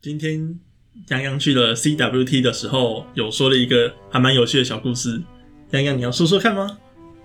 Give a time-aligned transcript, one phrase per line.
[0.00, 0.56] 今天
[1.08, 5.20] 洋洋去了 CWT 的时候，有说了一个还蛮有趣的小故事。
[5.72, 6.78] 洋洋，你要说说看吗？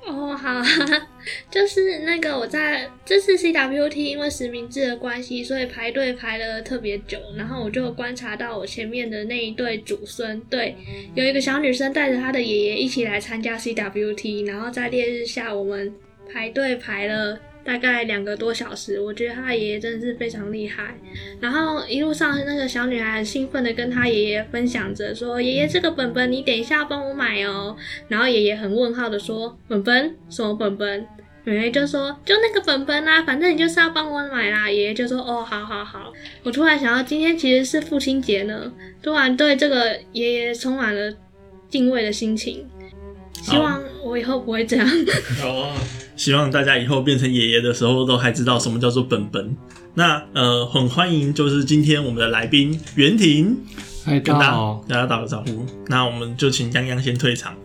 [0.08, 0.60] 哦，好，
[1.52, 7.20] 就是那个我在这次 CWT 因为实名制的关系，所以排队排了特别久。
[7.38, 10.76] 然后我就观察到我前面的那一对祖孙，对，
[11.14, 15.94] 有一个小女生带着她的爷爷一起来参加 CWT，然后在烈日下，我们
[16.32, 17.40] 排队排了。
[17.66, 20.96] 大概两个多小时，我觉得他爷爷真的是非常厉害。
[21.40, 27.76] 然后一路上，那个小女孩很兴奋的跟他爷爷分享着，说：“爷爷，这个本本你等一下帮我买哦。”
[28.10, 30.16] 然后爷爷很问号的说：“本本？
[30.30, 31.08] 什么本本？”
[31.46, 36.12] 妹妹就说：“就那个本本啊，反正你就是要帮我买啦。”爷爷就说：“哦，好好好。”
[36.44, 38.72] 我突然想到，今天其实是父亲节呢，
[39.02, 41.14] 突然对这个爷爷充满了
[41.70, 42.70] 敬畏的心情。
[43.34, 44.88] 希望我以后不会这样。
[45.44, 45.76] 哦。
[46.16, 49.56] 希望大家以后变成爷爷的时候，都还知道什么叫做本本。
[49.96, 53.58] 那呃，很欢迎，就是今天我们的来宾袁婷，
[54.06, 55.66] 跟大家大家打个招呼。
[55.88, 57.56] 那我们就请泱泱先退场。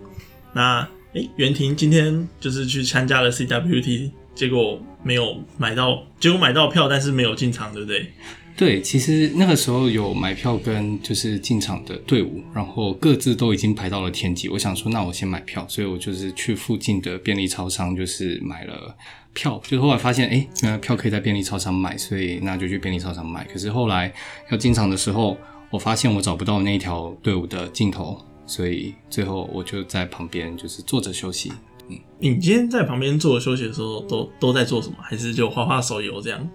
[0.53, 8.13] 那哎，袁婷今天就是去参加了 CWT，结果没有买到，结果买到票，但是没有进场，对不对？
[8.59, 14.49] 对，其实那个时候有买票跟就是进场的队伍，然后各自都已经排到了天际。
[14.49, 18.97] 我想说，那我先买票，所以我就是去附近的便利超商，就是买了
[19.33, 19.63] 票。
[19.65, 23.45] 就后来发现，哎，那票可以在便利超商买，所以那就去便利超商买。
[23.45, 24.13] 可是后来
[24.51, 25.39] 要进场的时候，
[25.71, 31.53] 我发现我找不到那一条队伍的尽头，所以最后我就在旁边就是坐着休息。
[31.89, 34.97] 嗯，你今天在旁边坐着休息的时候，都都在做什么？
[35.01, 36.49] 还是就画画手游这样？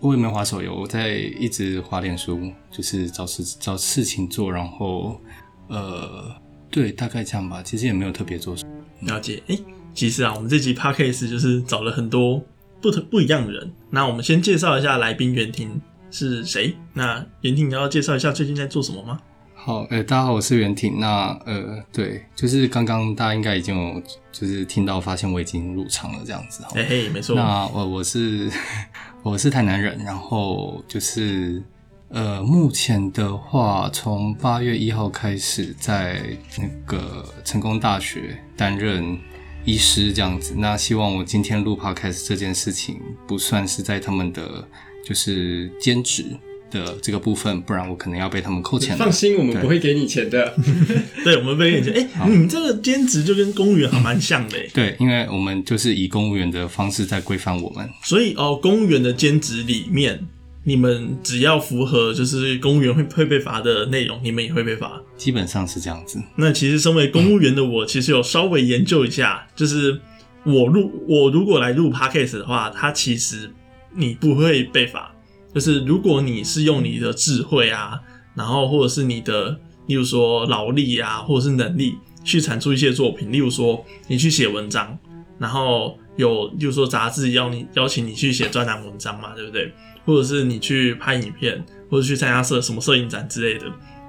[0.00, 5.20] 我也没画手游，我在一直划脸书，就是找事找事情做，然后
[5.66, 6.32] 呃，
[6.70, 7.62] 对，大概这样吧。
[7.62, 8.72] 其实也没有特别做什么。
[9.12, 9.58] 了解，哎，
[9.92, 12.40] 其实啊，我们这集 podcast 就是找了很多
[12.80, 13.72] 不同不一样的人。
[13.90, 15.80] 那我们先介绍一下来宾袁婷
[16.12, 16.74] 是谁？
[16.94, 19.20] 那袁婷，你要介绍一下最近在做什么吗？
[19.60, 21.00] 好，呃，大家好，我是袁婷。
[21.00, 26.62] 那呃，对，就是刚刚大家应该已经有就是听到，发现我已经入场了这样子。
[26.70, 27.34] 嘿嘿，没错。
[27.34, 28.48] 那我我是。
[29.24, 31.60] 我是台南人，然后就是
[32.08, 36.22] 呃，目前的话，从八月一号开始在
[36.56, 39.18] 那个成功大学担任
[39.64, 40.54] 医师这样子。
[40.56, 44.66] 那希望我今天录 podcast 这件事情不算是在他们的
[45.04, 46.24] 就是兼职
[46.70, 48.96] 的这个部分，不然我可能要被他们扣钱。
[48.96, 50.54] 放心，我们不会给你钱的。
[51.24, 51.94] 对，我们不会给你钱。
[52.14, 54.58] 哎，你们这个兼职就跟公务员还蛮像的。
[54.74, 57.88] 对，因为我们就是以公务员的方式在规范我们。
[58.02, 60.26] 所以哦，公务员的兼职里面，
[60.64, 65.00] 你们只要符合就是公务员会会被罚的内容，你们也会被罚。
[65.16, 66.22] 基本上是这样子。
[66.36, 69.98] 那其实身为公务员的我，其实有稍微研究一下，就是
[70.44, 73.50] 我录我如果来录 podcast 的话，它其实
[73.94, 75.12] 你不会被罚。
[75.54, 78.00] 就是如果你是用你的智慧啊，
[78.34, 84.96] 然后或者是你的，例如说劳力啊，或者是能力去产出一些作品，例如说你去写文章，
[85.38, 89.72] 然后有，例如说杂志邀你邀请你去写专栏文章嘛，对不对？
[90.04, 93.66] 或者是你去拍影片，或者去参加摄什么摄影展之类的，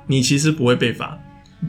[0.07, 1.17] 你其实不会被罚。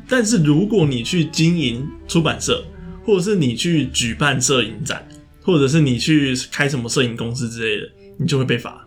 [0.09, 2.65] 但是如果你去经营出版社，
[3.05, 5.05] 或者是你去举办摄影展，
[5.43, 8.87] 或者是你去开什么摄影公司之类的，你就会被罚。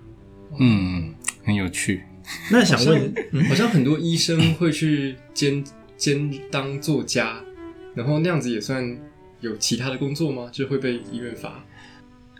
[0.59, 2.03] 嗯，很有趣。
[2.52, 3.14] 那想问，
[3.50, 5.64] 好像很多医生会去兼
[5.97, 7.41] 兼当作家，
[7.96, 8.97] 然后那样子也算
[9.42, 10.50] 有其他的工作吗？
[10.52, 11.63] 就会被医院罚？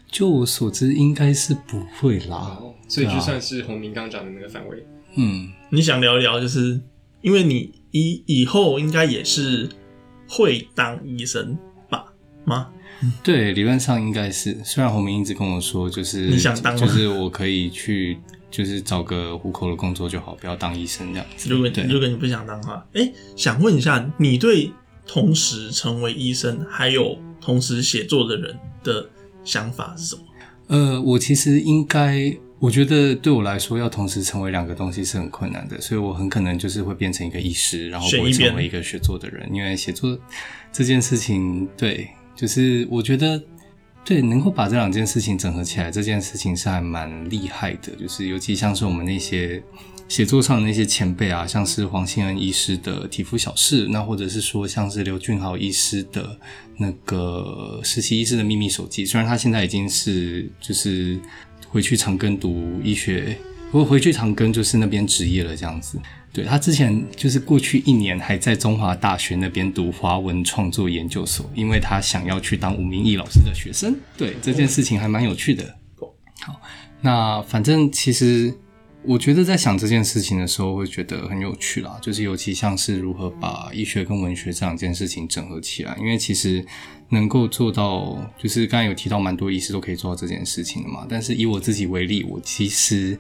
[0.10, 2.60] 就我所知，应该是不会啦。
[2.88, 4.86] 所以就算是洪明刚讲的那个范围。
[5.16, 6.80] 嗯，你想聊一聊，就是
[7.22, 9.68] 因为你以以后应该也是
[10.28, 11.58] 会当医生
[11.90, 12.14] 吧？
[12.46, 12.72] 吗？
[13.24, 14.58] 对，理论上应该是。
[14.64, 18.18] 虽然洪明一直跟我说，就是你想当，就是我可以去，
[18.52, 21.26] 就是找个糊口的工作就好，不要当医生这样。
[21.48, 24.72] 如果如果你不想当的话，哎，想问一下，你对
[25.06, 29.10] 同时成为医生还有同时写作的人的
[29.44, 30.22] 想法是什么？
[30.68, 40.18] 呃，我其实应该，我觉得对我来说，要同时成为两个东西是很困难的，所以我很可能就是会变成一个医师，然后不会成为一个写作的人，因为写作
[40.72, 42.08] 这件事情，对。
[42.36, 43.42] 就是我觉得，
[44.04, 47.96] 对，能够把这两件事情整合起来，这件事情是还蛮厉害的。
[47.96, 49.62] 就是尤其像是我们那些
[50.10, 56.38] 写作上的那些前辈啊，像是黄信恩医师的《体肤小事》，那或者是说像是刘俊豪医师的
[56.78, 61.20] 那个《实习医师的秘密手记》，虽然他现在已经是就是
[61.70, 63.38] 回去长庚读医学，
[63.72, 65.98] 不过回去长庚就是那边职业了这样子。
[66.34, 73.96] 对他之前就是过去一年还在中华大学那边读华文创作研究所，因为他想要去当吴明义老师的学生。
[74.18, 75.64] 对这件事情还蛮有趣的。
[76.42, 76.60] 好，
[77.02, 78.52] 那反正其实
[79.04, 82.00] 我觉得在想这件事情的时候，会觉得很有趣啦。
[82.02, 86.66] 就是尤其像是如何把医学跟文学这两件事情整合起来，因为其实
[87.10, 91.06] 能够做到，就是刚才有提到蛮多医师都可以做到这件事情的嘛。
[91.08, 93.16] 但是以我自己为例，我其实。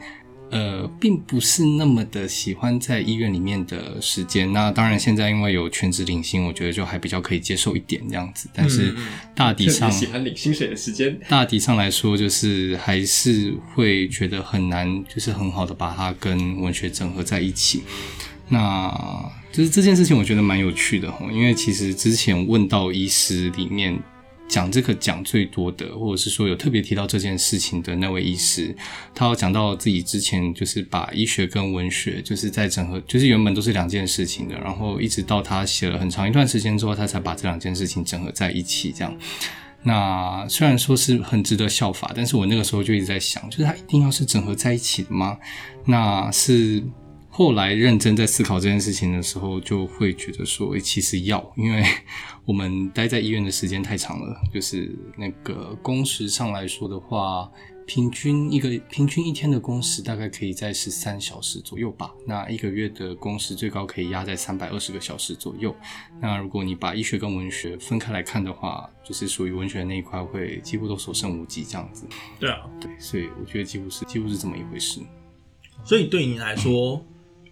[0.54, 4.54] 呃，并不是那么的喜欢在医院里面的时间。
[4.54, 8.48] 那当然，现在因为有全职领薪，我觉得就还比较可以接受一点这样子。
[8.54, 8.96] 但是
[9.36, 17.82] 大体上 喜欢领薪水的时间， 大体上来说，就是还是会觉得很难，就是很好的把它跟文学整合在一起。
[18.50, 18.94] 那
[19.52, 24.00] 就是这件事情，我觉得蛮有趣的因为其实之前问到医师里面。
[24.48, 28.76] 讲这个讲最多的，或者是说有特别提到这件事情的那位医师，
[29.16, 38.92] 他有讲到自己之前就是把医学跟文学就是在整合，就是原本都是两件事情的，然后一直到他写了很长一段时间之后，他才把这两件事情整合在一起。
[38.92, 39.18] 这样，
[39.84, 45.38] 那虽然说是很值得效法，但是我那个时候就一直在想，就是他一定要是整合在一起的吗？
[45.86, 46.84] 那是。
[47.36, 51.84] 后来认真在思考这件事情的时候，就会觉得说，其实要，因为
[52.46, 57.52] 我们待在医院的时间太长了，就是那个工时上来说的话，
[57.88, 62.14] 平均一个平均一天的工时大概可以在十三小时左右吧。
[62.28, 65.76] 那一个月的工时最高可以压在三百二十个小时左右。
[66.22, 72.06] 那如果你把医学跟文学分开来看的话，就是属于文学那一块会几乎都所剩无几这样子。
[72.40, 75.02] 对啊，对，所以我觉得几乎是几乎是这么一回事。
[75.84, 77.04] 所以对你来说。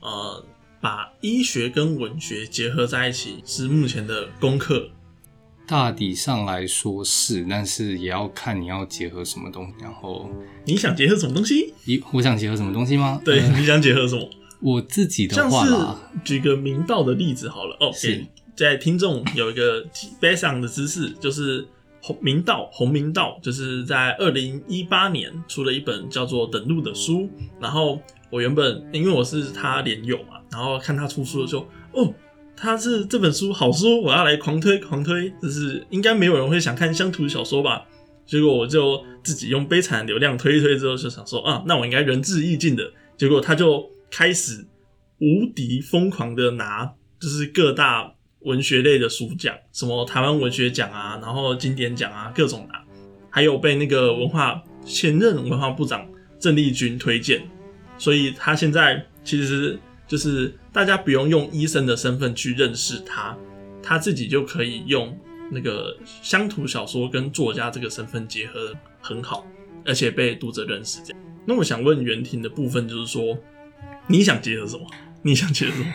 [0.02, 0.44] 呃，
[0.82, 4.90] 把医学跟文学结合在一起是目前的功课。
[5.68, 9.74] 大体上来说是，但是也要看你要结合什么东西。
[9.80, 10.30] 然后
[10.66, 11.74] 你想结合什么东西？
[11.86, 13.22] 你我想结合什么东西吗？
[13.24, 14.30] 对，你想结合什么？
[14.60, 17.78] 我自己的话啦，举个明道的例子好了。
[17.80, 18.26] 哦，是
[18.56, 19.86] 在听众有一个
[20.20, 21.66] background 的知识，就是
[22.02, 28.02] 红明道红明道，就是在二零一八年出了一本叫做《等路》的书，然后。
[28.32, 32.14] 我原本因为我是他连友嘛，然后看他出书的时候，哦，
[32.56, 37.86] 他是这本书好书，我要来狂推狂推，就是应该没有人会想看乡土小说吧？
[38.26, 42.92] 结果我就自己用悲惨流量推一推之后，就想说啊，那我应该仁至义尽的。
[43.18, 44.66] 结果他就开始
[45.20, 52.82] 无敌疯狂的拿，就是各大文学类的书奖，什么台湾文学奖啊，然后经典奖啊，各种拿，
[53.30, 56.08] 还有被那个文化前任文化部长
[56.40, 57.42] 郑丽君推荐。
[58.02, 63.38] 所以他现在其实就是大家不用用医生的身份去认识他，
[63.84, 65.16] 他自己就可以用
[65.52, 69.46] 那个乡土小说跟作家这个身份结合很好，
[69.86, 71.00] 而且被读者认识。
[71.04, 73.38] 这样，那我想问袁婷的部分就是说，
[74.08, 74.84] 你想结合什么？
[75.22, 75.94] 你想结合什么？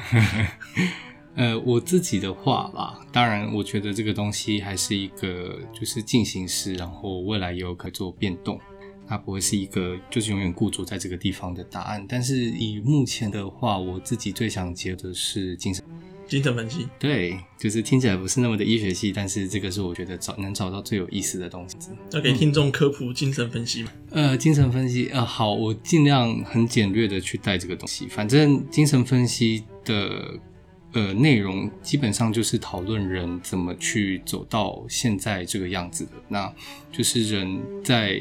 [1.35, 8.61] 呃，我自己的话吧，当然我觉得这个东西还是一个就是进行式，然后未来也有可做变动。
[9.08, 15.85] 它不会是一个就是永远固着在这个地方的答案，但是以目前的话，我自己最想接的是精神
[16.26, 16.88] 精神分析。
[16.99, 21.76] 对，就是听起来不是那么的医学系，但是这个是我觉得找能找到最有意思的东西。
[22.12, 23.93] 要给听众科普精神分析吗？
[24.11, 28.09] 呃，精神分析，呃，好，我尽量很简略的去带这个东西。
[28.09, 30.37] 反正精神分析的
[30.94, 36.52] 呃内容基本上就是讨论人怎么去走到现在这个样子的，那
[36.91, 38.20] 就是人在。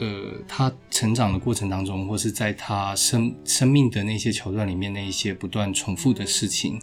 [0.00, 6.80] 呃，他成长的过程当中，或是在他生生命的那些桥段里面，那一些不断重复的事情，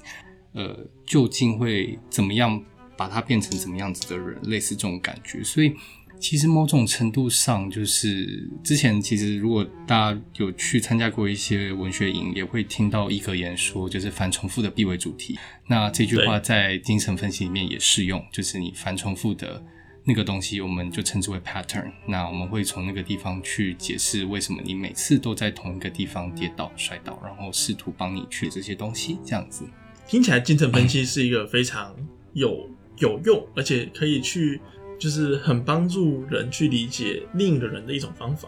[0.53, 2.63] 呃，究竟会怎么样
[2.95, 4.39] 把他变成怎么样子的人？
[4.43, 5.43] 类似这种感觉。
[5.43, 5.73] 所以，
[6.19, 15.39] 其实某种程度上，就是之前其实如果大家有去参加过一些文学营，也会听到一格言说，就是反重复的必为主题。
[15.65, 19.63] 那这句话在精神分析里面也适用，就是你反重复的。
[20.07, 21.91] 那个东西我们就称之为 pattern。
[22.05, 29.19] 那我们会从那个地方去解释为什么你每次都在同一个地方跌倒摔倒，然后试图帮你去这些东西。
[29.25, 29.65] 这样子
[30.07, 31.93] 听起来，精神分析是一个非常
[32.31, 34.61] 有有用，而且可以去
[34.97, 38.47] 就是很帮助人去理解另一个人的一种方法。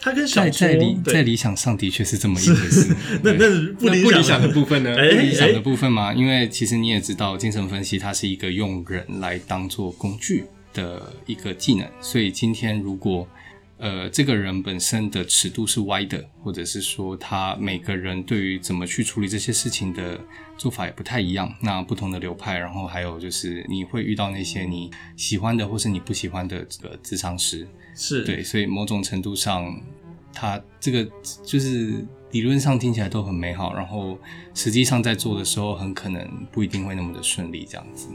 [0.00, 2.96] 他跟在在理在理想上的确是这么一回事。
[3.22, 3.46] 那那
[3.80, 4.94] 那不理想的部分呢？
[4.96, 6.12] 不理想的部分吗？
[6.14, 11.86] 因为其实你也知道，精神分析它是一个用人来当做工具的一个技能。
[12.00, 13.28] 所以今天如果
[13.80, 20.20] 呃这个人本身的尺度是歪的，或者是说他每个人对于怎么去处理这些事情的
[20.56, 27.66] 做法也不太一样，那不同的流派，然后还有就是你会遇到那些你喜欢的或是你不喜欢的这个智商师。
[27.94, 29.78] 是对，所以某种程度上，
[30.32, 31.10] 他这个
[31.44, 34.18] 就是理论上听起来都很美好，然后
[34.54, 38.08] 实际上在做的时候，很可能不一定会那么的顺利，这样子。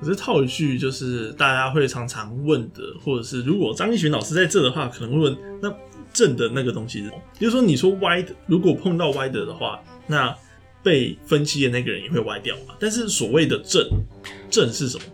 [0.00, 5.74] 可是套一句，就是大家会常常问的，或者是如果张一群老师在这的话，可能会问：那
[6.12, 7.18] 正的那个东西是什么？
[7.38, 10.34] 就是说，你说歪的，如果碰到歪的的话，那
[10.82, 12.74] 被分析的那个人也会歪掉嘛？
[12.78, 13.86] 但是所谓的正，
[14.48, 15.04] 正是什么？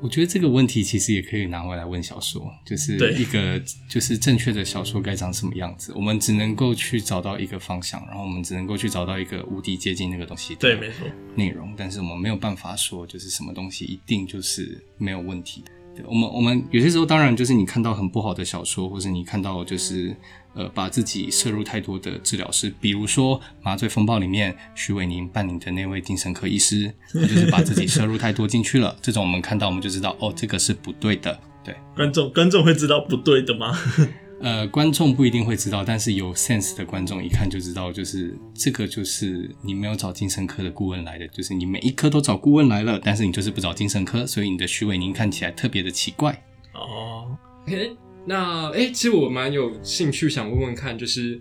[0.00, 5.92] 我觉得这个问题其实也可以拿回来问小说，就是一个就是正确的小说该长什么样子。
[5.96, 15.64] 我们只能够去找到一个方向，然后我们只能够去找到一个无敌接近那个东西对，没错内容，但是我们没有办法说就是什么东西一定就是没有问题。
[16.06, 20.16] 我们我们有些时候当然就是你看到很不好的小说，或是你看到就是
[20.58, 28.94] 呃把自己摄入太多的治疗师，比如说《麻醉风暴》里面徐伟宁扮演的那位精神科医师，他就是把自己摄入太多进去了。
[29.00, 31.40] 这种我们看到我们就知道哦，这个是不对的。
[31.64, 33.72] 对，观众观众会知道不对的吗？
[34.40, 46.40] 呃，观众不一定会知道，但是有 sense 的观众一看就知道，就是这个就是你没有找精神科的顾问来的，就是你每一科都找顾问来了，但是你就是不找精神科，所以你的徐伟宁看起来特别的奇怪。
[46.72, 47.36] 哦
[47.66, 47.96] ，OK，
[48.28, 51.40] 那哎，其实我蛮有兴趣想问问看，就是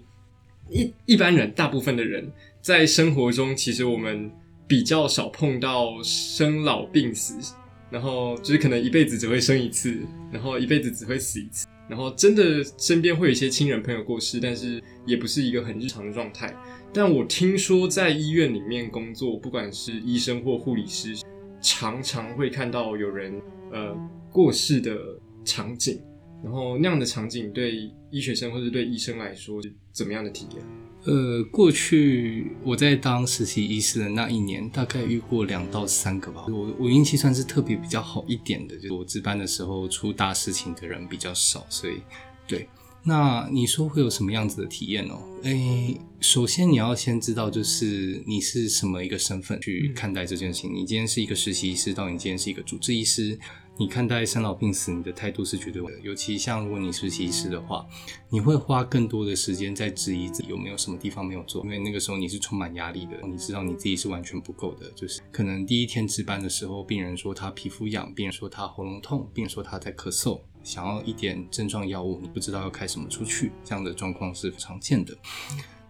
[0.72, 4.32] 一一般人，大部分的人在生活中，其实我们
[4.65, 7.53] 比较少碰到生老病死，
[7.91, 10.00] 然后就是可能一辈子只会生一次，
[10.32, 11.67] 然后一辈子只会死一次。
[11.89, 16.56] 然后真的身边会有一些亲人朋友过世，但是也不是一个很日常的状态。
[16.94, 21.17] 但我听说在医院里面工作，不管是医生或护理师，
[21.62, 23.41] 常常会看到有人
[23.74, 23.94] 呃
[24.32, 24.98] 过世的
[25.44, 26.01] 场景。
[26.44, 30.63] 然后那样的场景对医学生或者对医生来说是怎么样的体验？
[31.06, 36.46] 呃，过去我在当实习医师的那一年，大概遇过两到三个吧。
[36.50, 42.01] 我我运气算是特别比较好一点的，就是我值班的时候出大事情的人比较少，所以
[42.48, 42.67] 对。
[43.03, 45.22] 那你说会有什么样子的体验哦？
[45.44, 50.74] 诶，首先你要先知道，就是你是什么一个身份去看待这件事情。
[50.74, 53.39] 你今天是一个实习医师，到你今天是一个主治医师。
[53.79, 56.00] 你看待生老病死，你的态度是绝对的。
[56.01, 57.86] 尤其像如果你是医师的话，
[58.27, 63.15] 你会花更多的时间在质疑自己有没有什么地方没有做，因为那个时候你是充满压力的。
[63.27, 75.15] 你知道你自己是完全不够的，就是可能第一天值班的时候，病人说他皮肤痒，病人说他喉咙痛，病人说他在咳嗽，想要一点症状药物，你不知道要开什么出去，这样的状况是常见的。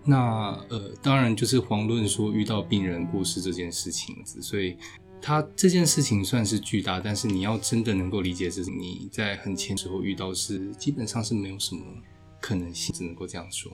[0.04, 4.76] 那呃，当然就是遑论说遇到病人过世这件事情，所以。
[5.22, 11.82] 他这件事情算是巨大，但是你要真的能够理解，是你在很前时候遇到是基本上是没有什么
[12.40, 13.72] 可能性，只能够这样说。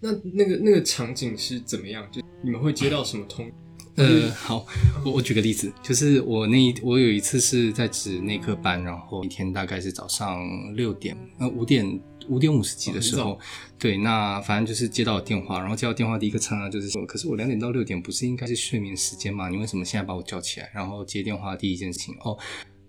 [0.00, 2.06] 那那个那个场景是怎么样？
[2.10, 3.50] 就你们会接到什么通？
[3.96, 4.66] 呃，好，
[5.04, 10.40] 我我举个例子，就是我那一我有一次是在值内科班，然后一天大概是早上
[10.74, 12.00] 六点呃五点。
[12.28, 13.38] 五点五十几的时候，
[13.78, 19.48] 对，那反正就是接到电话，然后接到电话第一个刹那就是说，可是我两点到六点不是应该是睡眠时间吗？
[19.48, 20.70] 你为什么现在把我叫起来？
[20.74, 22.36] 然后接电话第一件事情，哦，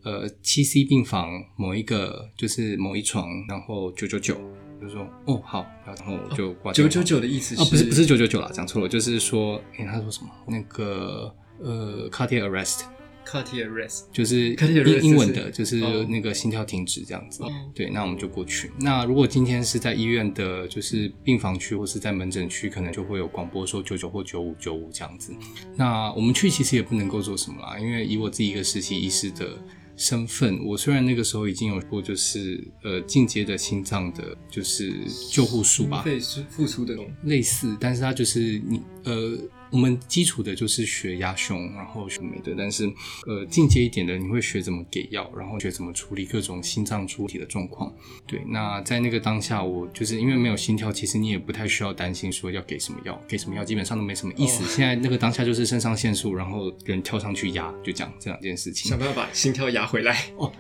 [0.04, 4.36] 呃，七 C 病房某一个就是某一床，然后九九九，
[4.82, 10.30] 就说哦好，然后我就挂九九九的意思哦，不是不是九九九了，讲错了，就是说，哎，他说什么？
[10.48, 12.93] 那个呃，cardiac arrest。
[13.34, 17.44] Cardiac arrest 就是英英文的，就是那个心跳停止这样子。
[17.74, 18.70] 对，那我们就过去。
[18.80, 25.34] 那如果今天是在医院的，就是病房区或是在门诊区，可能就会有广播说九九或九五九五这样子。
[25.76, 29.58] 那我们去其实也不能够做什么啦，因为以我自己一个实习医师的
[29.98, 34.94] 身份，我虽然那个时候已经有过就是呃进阶的心脏的，就是
[35.32, 39.38] 救护术吧，对是付出的类似，但是它就是你呃。
[39.74, 42.86] 我们基础的就是学压胸，然后学美的，但是
[43.26, 47.92] 呃进阶一点的，你会学怎么给药，然后学怎么处理各种心脏出体的状况。
[48.28, 54.64] 对，那在那个当下，我就是因为没有心跳，其实你也不太需要担心说要给什么药，给什么药基本上都没什么意思。
[54.66, 58.88] 现在那个当下就是肾上腺素，然后人跳上去压，就这样这两件事情。
[58.88, 60.26] 想办法把心跳压回来。
[60.38, 60.52] 哦，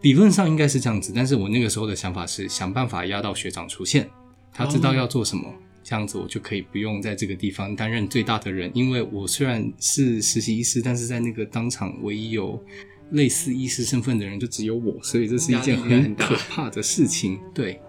[0.00, 4.08] 理论上应该是这样子，但是我那个时候的想法是想办法压到学长出现，
[4.50, 5.52] 他知道要做什么。
[5.82, 12.62] 这样子我就可以不用在这个地方担任最大的人，因为我虽然是实习医师，但是在那个当场唯一有
[13.10, 17.38] 类似医师身份的人就只有我，所以这是一件很可怕的事情。
[17.52, 17.80] 对，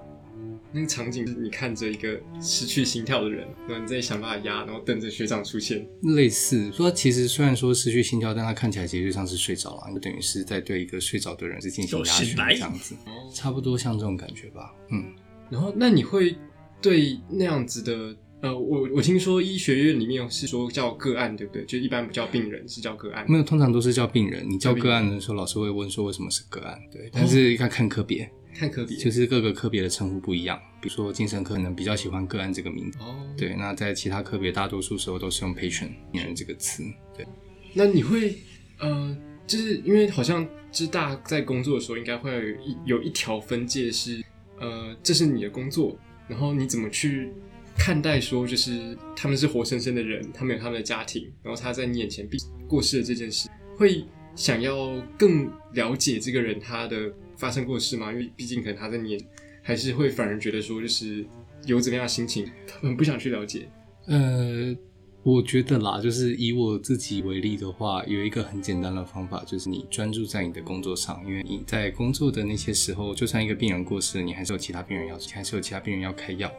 [0.71, 5.88] 那个场景是你看着一个失去心跳的人，然后你在想办法压，然后等着学长出现。
[6.01, 12.95] 类似说，其实虽然说失去心跳，但他看起来其实就像是睡着了，就等于是在对一个睡着的人是进行压胸这样子，
[13.33, 14.73] 差不多像这种感觉吧。
[14.89, 15.13] 嗯，
[15.50, 16.35] 然后那你会。
[16.83, 21.63] 对那样子的，呃，我我听说医学院里面是说叫个案，对不对？
[21.63, 23.25] 就一般不叫病人，是叫个案。
[23.29, 24.45] 没有，通常都是叫病人。
[24.47, 26.77] 你叫个案的时候，老师会问说为什么是个案？
[26.91, 30.59] 对，但是要看科别，看科别，就是各个科别的称呼不一样。
[30.81, 32.99] 比如说精神科可能比较喜欢个案这个名字。
[32.99, 36.83] 哦，对，那在其他科别，大多数时候都是用 patient 病人这个词。
[37.15, 37.25] 对，
[37.73, 38.35] 那你会，
[38.79, 39.15] 呃，
[39.47, 44.21] 就是因为好像知大在工作的时候，应该会有一有一条分界是，
[44.59, 45.97] 呃，这是你的工作。
[46.27, 47.32] 然后你怎么去
[47.77, 52.38] 看待说，就是他们是活生生的人，他们有他们的家庭，然后他在你眼前必
[52.68, 58.12] 过世的这件事，会想要更了解这个人他的发生过世吗？
[58.12, 59.18] 因为毕竟可能他在你
[59.62, 61.25] 还是会反而觉得说，就是
[61.65, 63.68] 有怎么样的心情，他们不想去了解。
[64.08, 64.75] 呃。
[65.24, 76.51] 我觉得啦，就是以我自己为例的话，有一个很简单的方法，就是你专注在你的工作上，因为你在工作的那些时候，就算一个病人过世，你还是有其他病人要，还是有其他病人要开药，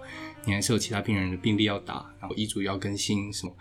[0.46, 3.52] 你还是有其他病人的病历要打，然后医嘱要更新什么。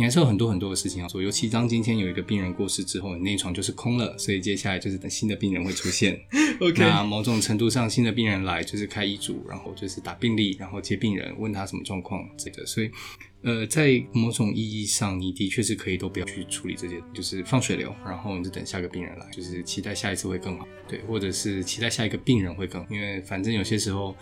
[0.00, 6.18] 你还是有很多很多的事情要做，尤其当今天有一个病人过世之后，你那床就是空了，所以接下来就是等新的病人会出现。
[6.58, 12.64] OK，那某种程度上，新的病人来就是开医嘱，然后就是打病历，然后接病人，问他什么状况之类的。
[12.64, 12.90] 所以，
[13.42, 24.16] 呃，在某种意义上，你的确是可以都不要去处理这些，就是放水流，然后你就等下个病人来，就是期待下一次会更好，对，或者是期待下一个病人会更，因为反正有些时候。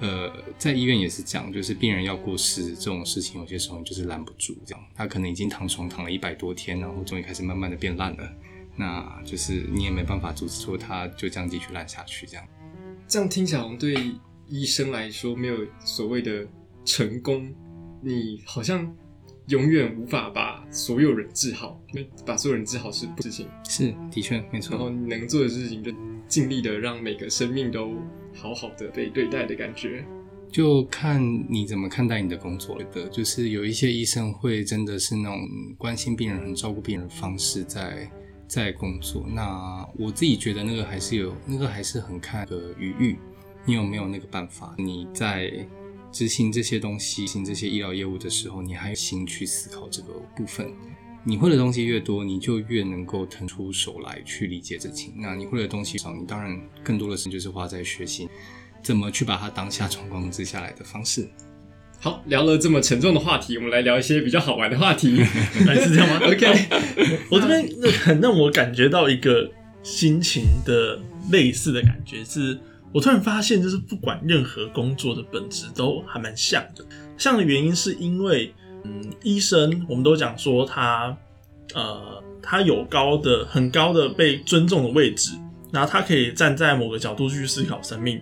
[0.00, 8.28] 呃，在医院也是这样，就是病人要过世这种事情，有些时候你就是拦不住，这样他可能已经躺床躺了一百多天，然后终于开始慢慢的变烂了，
[8.76, 12.44] 那就是你也没办法阻止说他就这样继续烂下去，这样。
[13.06, 13.94] 这样听起来对
[14.48, 16.44] 医生来说没有所谓的
[16.84, 17.54] 成功，
[18.02, 18.92] 你好像
[19.46, 21.80] 永远无法把所有人治好，
[22.26, 24.76] 把所有人治好是不事情，是的确没错。
[24.76, 25.92] 然后能做的事情就
[26.26, 27.94] 尽力的让每个生命都。
[28.34, 30.04] 好好的被对待的感觉，
[30.50, 33.08] 就看你怎么看待你的工作的。
[33.08, 35.38] 就是有一些医生会真的是那种
[35.78, 38.10] 关心病人、很照顾病人的方式在
[38.46, 39.26] 在工作。
[39.32, 43.16] 那我自己觉得那个还是有，那个还是很看个余裕，
[43.64, 44.74] 你有没有那个办法？
[44.78, 45.52] 你在
[46.12, 50.70] 执行这些东西、执行这些医疗业务的时候，你还有心去思考这个部分。
[51.26, 55.14] 你会的东西越多，你就越能够腾出手来去理解这情。
[55.16, 58.28] 那你会的东西少，你当然更多的时间就是花在学习
[58.82, 61.26] 怎么去把它当下状况之下来的方式。
[61.98, 66.46] 好，聊了这么沉重的话题，我们来聊一些比较好玩的话题，是这样吗？OK，
[67.30, 69.50] 我这边很让我感觉到一个
[69.82, 72.58] 心情的类似的感觉，是
[72.92, 76.84] 我突然发现，就是不管任何工作的本质都还蛮像的。
[77.16, 78.52] 像的原因是因为。
[78.84, 81.16] 嗯，医生，我们都讲说他，
[81.74, 85.32] 呃，他有高的、很高的被尊重的位置，
[85.72, 88.20] 然后他可以站在某个角度去思考生命。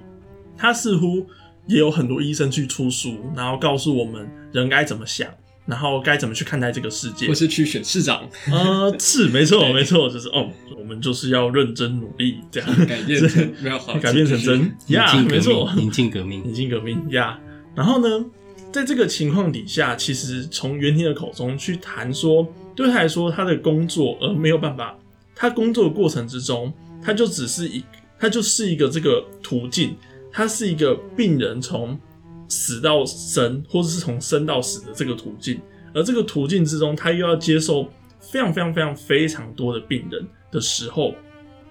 [0.56, 1.26] 他似乎
[1.66, 5.28] 也有很多医生去出书，然后告诉我们人该怎么想，
[5.66, 8.28] 然后该怎么去看待这个世界，或是去选市长。
[8.50, 10.48] 呃，是没错，没错，就是哦，
[10.78, 17.38] 我们就是要认真努力，这样 改变成没有好，改变成真 呀，没错，引进革命，引进革命呀。
[17.74, 18.24] 然后呢？
[18.72, 24.98] 在这个情况底下，其实从袁婷的口中去谈说，对他来说，他的工作而没有办法，
[25.34, 27.84] 他工作的过程之中，他就只是一，
[28.18, 29.94] 他就是一个这个途径，
[30.32, 32.00] 他是一个病人从
[32.48, 35.60] 死到生，或者是从生到死的这个途径，
[35.92, 37.86] 而这个途径之中，他又要接受
[38.20, 41.14] 非常非常非常非常多的病人的时候，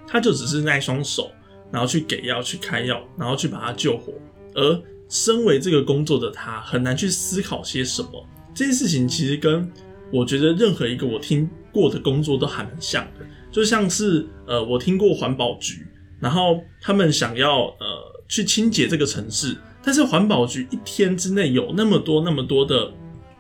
[0.08, 1.32] 他就只是那一双手，
[1.72, 4.14] 然后去给药、去开药，然后去把他救活，
[4.54, 4.80] 而。
[5.12, 8.26] 身为这个工作的他，很难去思考些什么。
[8.56, 9.70] 这件事情其实跟
[10.10, 15.86] 我觉得任何一个我听过的工作都还蛮像的，就像是呃，我听过环保局，
[16.18, 22.90] 然后他们想要呃去清洁这个城市，但是环保局一天之内有那么多那么多的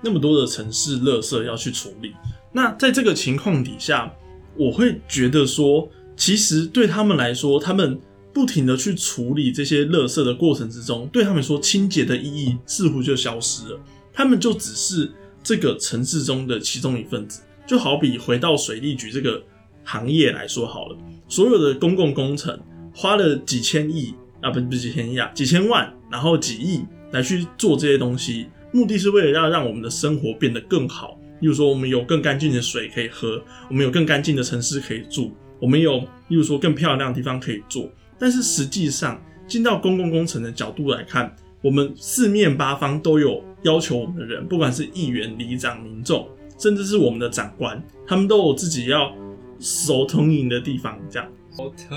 [0.02, 2.14] 那么多的城市垃圾要去处理。
[2.52, 4.14] 那在这个情况底下，
[4.58, 7.98] 我会觉得说，其实对他们来说，他们。
[8.34, 13.80] 不停的去处理这些垃圾的过程之中，对他们说，清洁的意义似乎就消失了。
[14.14, 15.12] 他们就只是
[15.44, 17.42] 这个城市中的其中一份子。
[17.68, 19.42] 就好比回到水利局这个
[19.84, 20.98] 行业来说好了，
[21.30, 22.60] 所有的公共工程
[22.94, 31.18] 花了几千亿啊，不不是几千亿啊，几千万，然后几亿来去做这些东西，目的是为了要让我们的生活变得更好。
[31.40, 37.90] 例如说，我们有更干净的水可以喝，我们有更干净的城市可以住，我们有例如说更漂亮的地方可以做。
[38.22, 46.30] 但是实际上，进到公共工程的角度来看，我们四面八方都有要求我们的人，不管是议员、里长、民众，
[46.60, 49.12] 甚至是我们的长官，他们都有自己要
[49.60, 51.28] 手通营的地方，这样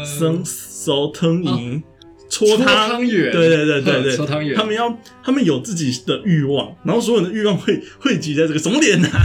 [0.03, 1.83] 生守通营，
[2.31, 9.09] 搓汤圆，对对对对对，搓汤圆，他们要，他们有自己的欲望，然后所有的欲望会 汇集在这个什么点呢？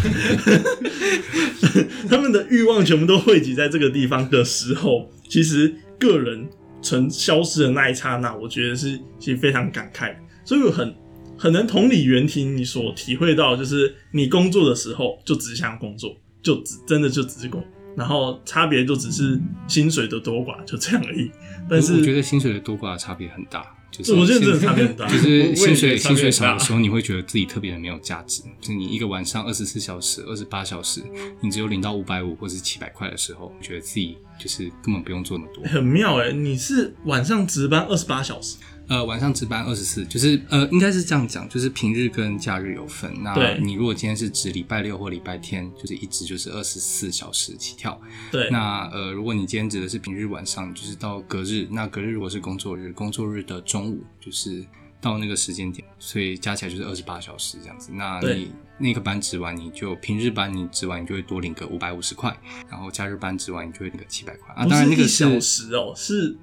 [2.09, 6.49] 他们的欲望全部都汇集在这个地方的时候，其实个人。
[6.81, 10.15] 成消失的那一刹那，我觉得是其实非常感慨，
[10.45, 10.95] 所以我很
[11.37, 17.63] 很能同理袁婷你所体会到，就是你工作的时候就只想工作，就只真的就只是工，
[17.95, 21.29] 然后差别就只是薪水的多寡，就这样而已。
[21.69, 25.07] 但是我觉得薪水的多寡差别很大，就是我觉得真的差别很大。
[25.07, 28.41] 就是薪水薪水少的时候，你会觉得自己特别的没有价值。
[28.59, 31.01] 就是你一个晚上二十四小时、二十八小时，
[31.41, 35.63] 你只有领到五百五或是七百块的时候，觉得自己就是根本不用做那么多。
[35.65, 38.57] 很妙哎，你是晚上值班二十八小时。
[38.87, 43.13] 呃，晚上值班二十四，就是呃，应该是这样讲，就是平日跟假日有分。
[43.21, 48.01] 那你如果今天是值礼拜六或礼拜天，就是一直就是二十四小时起跳。
[48.31, 48.49] 对。
[48.49, 54.65] 那呃，如果你今天指的是平日晚上，就是到隔日，那隔日如果是工作日，工作日的中午就是
[55.01, 57.91] 到那个时间点，所以加起来就是二十八小时这样子。
[57.93, 62.35] 那你那个班值完，你就平日班你值完，你就会多领个五百五十块，
[62.69, 64.53] 然后假日班值完，你就会领个七百块。
[64.55, 66.37] 啊，当然那个小时哦，是。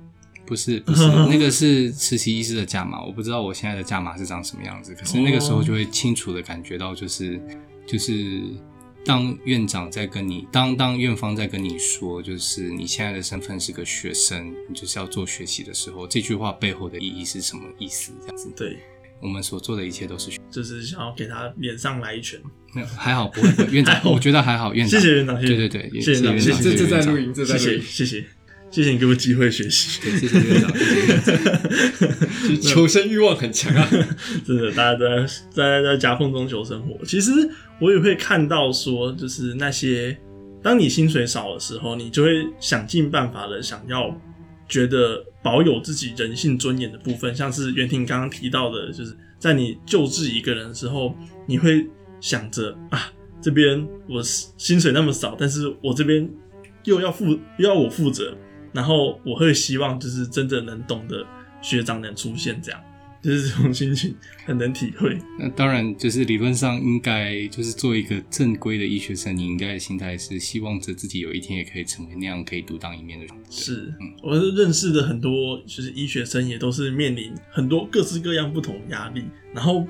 [0.47, 4.95] 不是不是， 那个是实习医师的价码，我不知道我现在的价码是长什么样子。
[4.95, 7.41] 可是那个时候就会清楚的感觉到，就是
[7.85, 8.43] 就是
[9.07, 18.13] 当院长在跟你，当当院方在跟你说，就是你现在的身份是个学生，你就是要做学习的时候，这句话背后的意义是什么意思？
[18.21, 18.79] 这样子，对
[19.23, 22.41] 我们所做的一切都是，就是想要给他脸上来一拳。
[22.75, 28.25] 没有，还好不会，院长， 我觉得还好，院长，谢谢院长，对对对，谢谢院长，这这在录音，这在录音，谢谢。
[28.77, 33.89] 谢谢你给我机会学习，谢谢院长，谢谢 求生欲望很强啊！
[34.47, 37.03] 真的，大家都在在在夹缝中求生活。
[37.07, 37.31] 其实
[37.81, 40.15] 我也会看到说，就是那些
[40.63, 44.15] 当你薪水少的时候，你就会想尽办法的想要
[44.69, 51.87] 觉得保有自己人性尊严的部分，像是袁婷刚刚提到的，就是在你救治一个人的时候，你会
[52.21, 53.11] 想着啊，
[53.41, 56.29] 这边我薪水那么少，但是我这边
[56.85, 57.25] 又要负
[57.57, 58.37] 又要我负责。
[58.73, 61.27] 然后我会希望，就是真的能懂得
[61.63, 62.81] 学长能出现，这样
[63.23, 65.19] 就是这种心情很能体会。
[65.39, 73.35] 那当然，就是理论上应该就是做一个正规的医学生，你应该的心态是希望着自己有一天也可以成为那样可以独当一面的人。
[73.51, 79.25] 是，嗯，我认识的很多就是医学生，也都是面临很多各式各样不同的压力。
[79.53, 79.85] 然后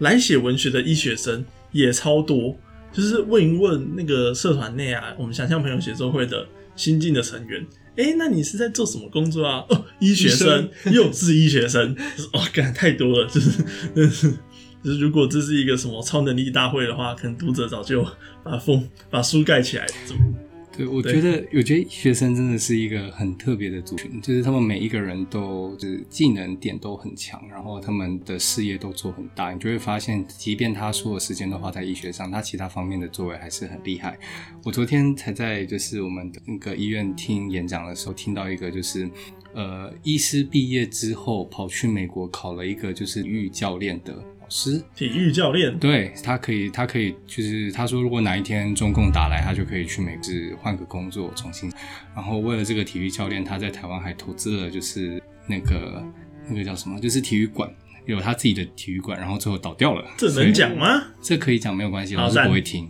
[0.00, 2.54] 来写文学的医学生也超多，
[2.92, 7.64] 就是问一问那个社团内啊，我们想象朋友写作会的新进的成员。
[7.96, 9.64] 哎，那你是在做什么工作啊？
[9.68, 11.94] 哦，医学生幼稚医学生，
[12.32, 13.50] 哦，干太多了， 就是，
[13.94, 14.30] 就是，
[14.82, 18.06] 就是，如果这是一个什么超能力大会的话，可能读者早就
[18.42, 20.22] 把封把书盖起来，怎么？
[20.76, 34.18] 对，我觉得，我觉得学生真的是一个很特别的族群，就是他们每一个人都就是技能点都很强，然后他们的事业都做很大，你就会发现，即便他所有时间都花在医学上，他其他方面的作为还是很厉害。
[34.64, 39.10] 我昨天才在就是我们的那个医院听演讲的时候，听到一个就是，
[39.52, 44.24] 呃，医师毕业之后跑去美国考了一个就是育教练的。
[44.52, 51.72] 师体育教练，对他可以，他可以，就是他说，如果哪一天中共打来，他就可以去美国换个工作，重新。
[52.14, 56.04] 然后为了这个体育教练，他在台湾还投资了，就是那个
[56.48, 57.68] 那个叫什么，就是体育馆，
[58.04, 60.04] 有他自己的体育馆，然后最后倒掉了。
[60.18, 61.02] 这能讲吗？
[61.22, 62.88] 这可以讲，没有关系，老师不会听。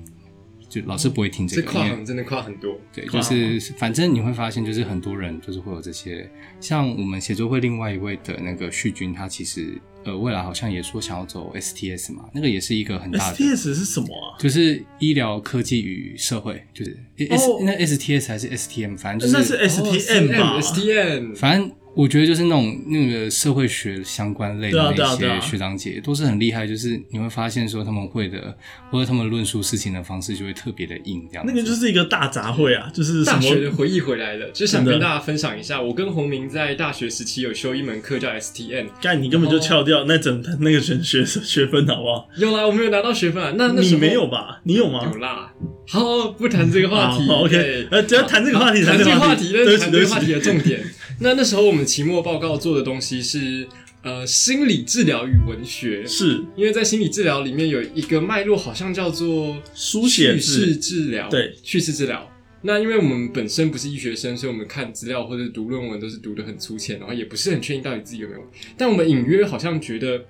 [0.69, 2.81] 就老师不会听这个，这跨行真的跨很多。
[2.95, 6.27] 对，就是反正你会发现，就是很多人就是会有这些，
[6.61, 13.37] 像我们写作会另外一位的那个旭君，他其实呃未来好像也说想要走 STS 嘛，那个也是一个很大的。
[13.37, 14.39] STS 是什么啊？
[14.39, 21.71] 就是医疗科技与社会，就是 S 那 STS 还是 STM，反正就是那是 STM 吧？STM，反正。
[21.95, 28.57] 我觉得就是那种那个社会学相关类的那些学长姐都是很厉害，就是你会发现说他们会的，
[28.91, 31.45] 或者他们论述事情的方式就会特别的硬，这样。
[31.47, 42.29] 那个就是一个大杂烩啊，就是大学的回忆回来了，就想跟大家分享一下，我跟洪明在大学时期有修一门课叫 STN，干你根本就翘掉那整那个学学学分好不好？
[42.37, 44.61] 有啦，我没有拿到学分啊，那那你没有吧？
[44.65, 45.11] 你有吗？
[45.13, 45.53] 有啦。
[45.89, 47.29] 好，不谈这个话题。
[47.29, 50.81] OK，呃，只要谈这个话题，谈这个话题，那谈这个话题的重点。
[51.23, 53.65] 那那时候我们期末报告做的东西是
[54.03, 62.29] 呃心理治疗与文学，是因为在心理治疗里面有一个脉络，好像叫做书写式治疗，对，叙事治疗。
[62.63, 68.41] 那因为我们本身不是医学生，所以我们看资料或者读论文都是读的很粗浅，然后也不是很确定到底自己有没有。
[68.77, 70.25] 但我们隐约好像觉得，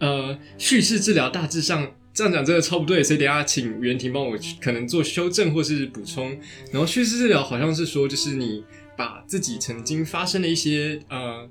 [0.00, 6.36] 呃，叙事治疗大致上这样讲真的超不对，所以等下请袁婷帮我可能做修正或是补充。
[6.72, 8.64] 然后叙事治疗好像是说，就是你。
[8.96, 11.48] 把自己曾经发生的一些呃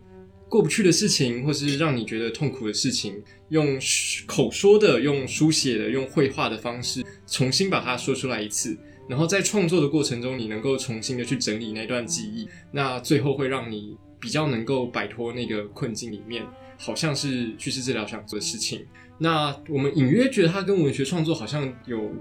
[0.49, 3.79] 过不去的事情，或是让你觉得痛苦的事情，用
[4.25, 8.77] 口说的、用书写的、用绘画的方式，重新把它说出来一次，
[9.10, 16.45] 然后在创作的过程中，你能够重新的去整理那段记忆，那最后会让你比较能够摆脱那个困境里面，
[16.77, 18.86] 好像是叙事治疗想做的事情。
[19.17, 22.12] 那我们隐约觉得它跟文学创作好像有。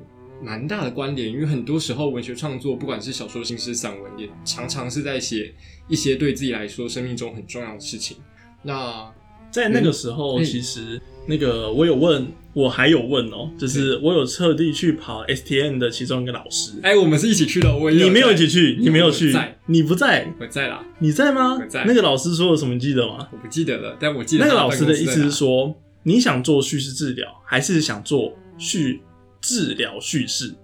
[0.43, 5.55] 蛮大的关联，因为很多时候文学创作，不管是小说、新诗、散文，也常常是在写
[5.89, 8.17] 一些对自己来说生命中很重要的事情。
[8.63, 9.11] 那
[9.51, 16.73] 在那个时候，其实那个我有问，我还有问哦，就是我有特地去跑 STN 的其中一个老师。
[16.83, 21.59] 哎，我们是一起去的，我你没有一起去，你没有去，你不在，我在啦，你在吗？
[21.61, 21.85] 我在。
[21.85, 22.79] 那个老师说了什么？
[22.79, 23.29] 记得吗？
[23.31, 25.75] 我不记得了，但我记得那个老师的意思是说，
[26.05, 29.03] 你想做叙事治疗，还是想做叙
[29.43, 30.55] 治疗叙事？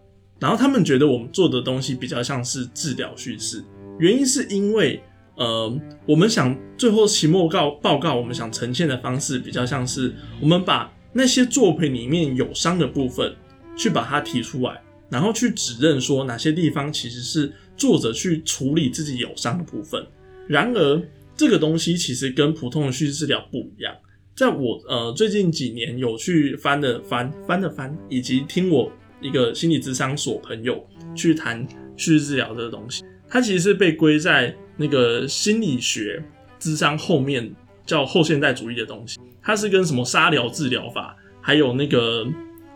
[0.41, 3.63] 然后他们觉得我们做的东西比较像是治疗叙事，
[3.99, 5.03] 原因是因为。
[5.41, 5.73] 呃，
[6.05, 13.33] 我们想最后期末告报告，我们想呈现的方式比较像是，我们把那些作品里面有伤的部分，
[13.77, 20.05] 去把它提出来，然后去指认说哪些地方其实是作者去处理自己有伤的部分。
[20.49, 21.01] 然而，
[21.37, 23.95] 这个东西其实跟普通的叙事治疗不一样。
[24.39, 28.89] 在我呃最近几年有去翻的翻翻的翻，以及听我
[29.21, 34.55] 一个心理咨商所朋友去谈叙事治疗这个东西，它其实是被归在。
[34.81, 36.23] 那个心理学
[36.61, 37.53] 智商后面
[37.85, 42.25] 叫后现代主义的东西，它是跟什么沙疗治疗法，还有那个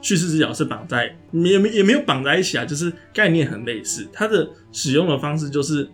[0.01, 4.05] 叙事治疗是绑在也没也没有绑在一起啊，就是概念很类似。
[4.13, 5.89] 它的使用的方式就是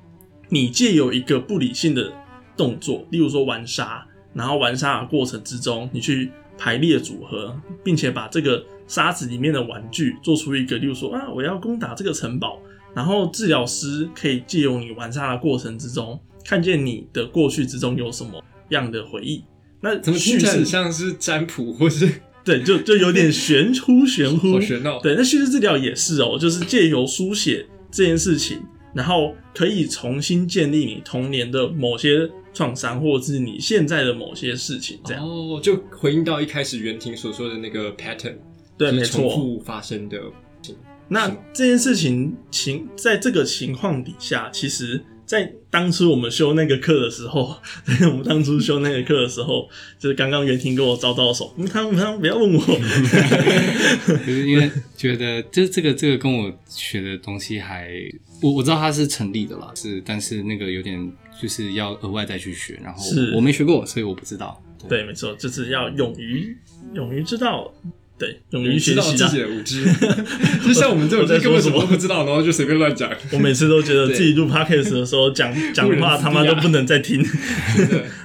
[0.48, 2.10] 你借有一个不理性的
[2.56, 12.60] 动作，例如说玩沙，然后玩沙的过程之中，你去排列组合，并且把这个沙子里面的玩具做出一个，例如说啊，我要攻打这个城堡。
[12.94, 19.44] 然后治疗师可以借由你玩沙的过程之中，看见你的过去之中有什么样的回忆。
[19.80, 22.10] 那怎么听起来像是占卜，或是
[22.42, 24.58] 对，就就有点玄乎玄乎。
[24.60, 24.98] 玄哦。
[25.02, 28.60] 对，那叙事治疗也是哦，就是借由书写这件事情，
[28.98, 34.98] 然后可以重新建立你童年的某些创伤，或者是你现在的某些事情。
[35.04, 38.34] 这样哦，就回应到一开始袁婷所说的那个 pattern，
[38.76, 40.20] 对，没错，重复发生的。
[41.06, 47.54] 那这件事情情在这个情况底下，其实，在当初我们修那个课的时候，
[48.10, 52.60] 我们当初修那个课的时候，就是刚刚袁婷跟我招招手，他他不要问我，
[54.26, 57.90] 就是因为觉得，就这个这个跟我学的东西还，
[58.40, 60.98] 我我知道它是成立的啦，是，但是那个有点
[61.38, 63.04] 就是要额外再去学，然后
[63.36, 64.58] 我没学过，所以我不知道。
[64.88, 66.56] 对，没错，就是要勇于
[66.94, 67.70] 勇于知道。
[68.18, 69.84] 对，勇于学习自己的无知，
[70.66, 73.08] 就像我们这种 根本什么都不知道，然后就随便乱讲。
[73.32, 77.24] 我每次都觉得自己录 podcast 的时候讲讲话他妈都不能再听。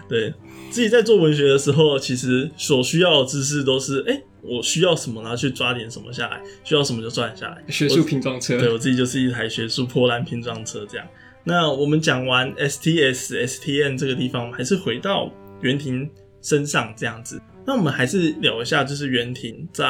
[0.09, 0.33] 对，
[0.71, 7.63] 自己在做文学的时候，其实所需要的知识都是，哎，我需要什么，然后去抓点什么下来，需要什么就抓下来。
[7.69, 11.05] 学术拼装车，对我自己就是一台学术破烂拼装车这样。
[11.43, 16.09] 那我们讲完 STS、STN 这个地方，还是回到袁婷
[16.41, 17.39] 身上这样子。
[17.65, 19.85] 那我们还是聊一下，就是袁婷在，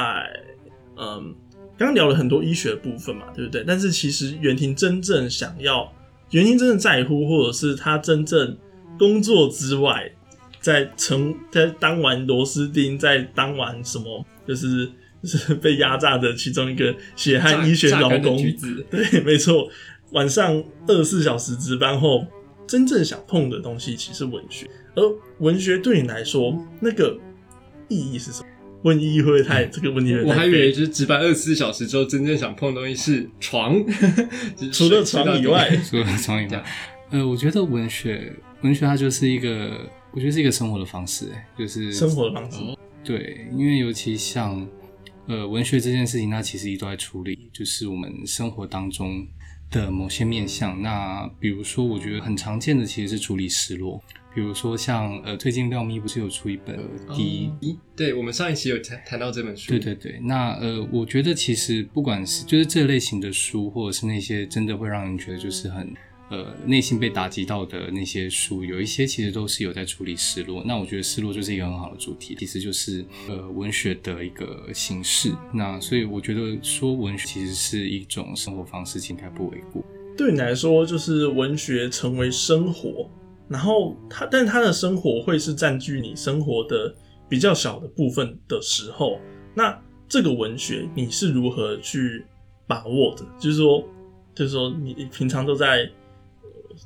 [0.96, 1.34] 嗯，
[1.76, 3.64] 刚刚聊了很多医学部分嘛，对不对？
[3.66, 5.92] 但是其实袁婷真正想要，
[6.30, 8.56] 袁婷真正在乎，或者是他真正
[9.00, 10.12] 工作之外，
[10.60, 14.88] 在成在当完螺丝钉，在当完什么，就是
[15.24, 18.38] 就是被压榨的其中一个血汗医学劳工，
[18.92, 19.68] 对， 没错。
[20.12, 22.28] 晚上二十四小时值班后，
[22.68, 25.02] 真正想碰的东西其实文学，而
[25.40, 27.18] 文学对你来说，那个。
[27.90, 28.48] 意义是什么？
[28.84, 30.14] 问意义会不会太这个问题？
[30.26, 33.82] 我还以为就是值班二十四小时之后，真正想碰的东西是床，
[34.74, 36.64] 除了床以外，除了床以外，
[37.12, 42.58] 呃，我觉得文学，文学它就是一个，我觉得是一个生活的方式，哎，就是生活的方式。
[43.06, 44.68] 对，因为尤其像
[45.28, 49.26] 呃文学这件事情，它其实一直都在处理，就是我们生活当中
[49.72, 50.82] 的某些面向。
[50.82, 54.04] 那比如说，我觉得很常见的其实是处理失落。
[54.34, 56.78] 比如说像呃，最近廖咪不是有出一本
[57.16, 57.74] 《第一》？
[57.96, 59.70] 对，我们上一期有谈谈到这本书。
[59.70, 65.94] 对对对，那呃，我觉得其实不管是就是这类型的书，或者是那些真的会让人觉得就是很
[66.30, 70.64] 呃内心被打击到的那些书，有一些其实都是有在处理失落。
[70.66, 75.32] 那我觉得失落就是一个很好的主题，其实就是呃文学的一个形式。
[75.54, 79.84] 那所以我觉得说文学其实是一种生活方式，应该不为过。
[80.18, 83.10] 对你来说，就是文学成为生活。
[83.54, 86.92] 然后他，但他的生活会是占据你生活的
[87.30, 89.20] 比较小的部分的时候，
[89.54, 92.26] 那这个文学你是如何去
[92.66, 93.24] 把握的？
[93.38, 93.84] 就是说，
[94.34, 95.88] 就是说，你平常都在，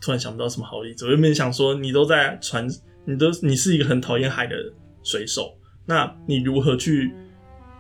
[0.02, 1.06] 突然想不到什么好例子。
[1.06, 2.68] 我原本想说，你都在船，
[3.06, 4.54] 你都你是一个很讨厌海的
[5.04, 7.14] 水手，那你如何去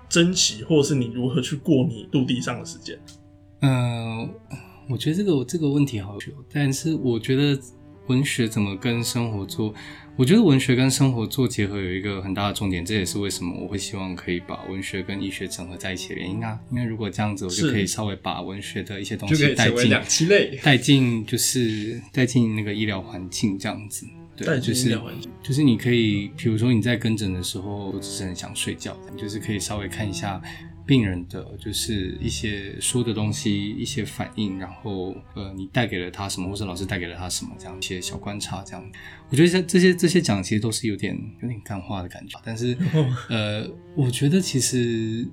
[0.07, 2.97] 珍惜，或是你如何去过你陆地上的时间？
[3.63, 4.33] 嗯，
[4.89, 7.61] 我觉得这个这个问题好久，但是我觉得。
[8.07, 9.73] 文学怎么跟生活做？
[10.15, 16.59] 我觉得文学跟生活做结合有一个很大的重点，这也是为什么我会希望可以把文学跟医学整合在一起的原因啊。
[16.71, 24.07] 因为如果这样子，我就可以稍微把文学的一些东西带进，两期类，带进就是带进那个医疗环境这样子。
[24.35, 24.99] 对，就是
[25.43, 30.41] 就是你可以，比如说你在跟诊的时候，我只是很想睡觉，你就是可以稍微看一下
[30.87, 38.83] 病人的就是一些说的东西，一些反应，然后呃，你带给了他什么，或者老师带给了他什么，这样一些小观察，这样，
[39.29, 42.75] 我觉得这这些这些讲其实都是有点有点干话的感觉，但是
[43.29, 45.27] 呃，我觉得其实。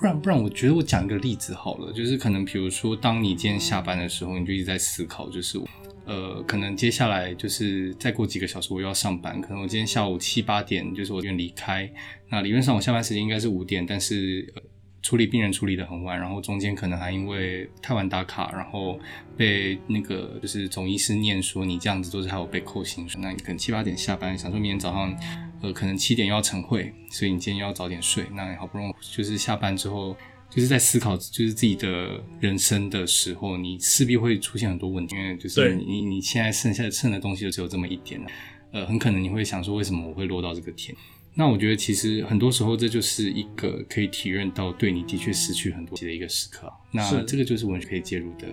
[0.00, 5.58] 不然不然，我觉得我讲一个例子好了，就是可能比如说，当你今天下班的时候，你就一直在思考，就是
[6.04, 11.92] 呃，可能接下来就是再过几个小时我又要上班，可能我今天下午七八点就是我就离开，
[12.30, 14.54] 那理论上我下班时间应该是五点，但是
[15.02, 18.98] 处理病人处理的很晚，然后中间可能还因为太晚打卡，然后
[19.36, 25.16] 被那个就是总医师念说你这样子都是还有被扣薪水，那你可能七八点下班，想说明天早上。
[25.60, 28.24] 呃，可能七点要晨会，所以你今天要早点睡。
[28.32, 30.16] 那好不容易就是下班之后，
[30.48, 38.26] 就是在思考就是自己的人生的时候，你势必会出现很多问题，因为就是你你现在剩下剩的东西就只有这么一点了。
[38.70, 40.96] 呃，很可能你会想说，为什么我会落到这个天？
[41.38, 46.68] 那我觉得其实很多时候这就是一个可以体认到对你的确失去很多的一个时刻。
[46.90, 48.48] 那这个就是文学可以介入的，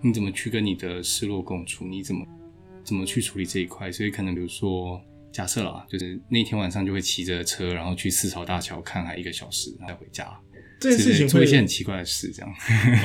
[0.00, 1.84] 你怎么去跟你的失落共处？
[1.86, 2.24] 你怎么
[2.84, 3.90] 怎么去处理这一块？
[3.90, 5.00] 所以可能比如说。
[5.32, 10.28] 假设了，就是那天晚上就会骑着车，然后去四朝大桥看海一个小时，再回家。
[10.80, 12.52] 这件事情做一些很奇怪的事，这样。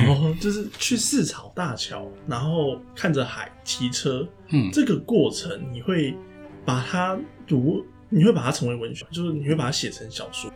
[0.08, 4.28] 哦， 就是去四朝大桥，然后看着海骑车。
[4.48, 6.16] 嗯，这个过程你会
[6.64, 10.52] 把它读，你会把它成为文学，就是你会把它写成小说。